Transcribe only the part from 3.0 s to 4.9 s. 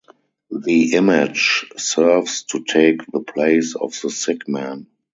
the place of the sick man.